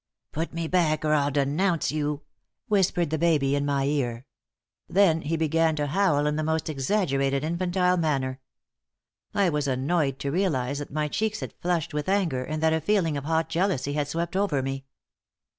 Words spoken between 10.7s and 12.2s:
that my cheeks had flushed with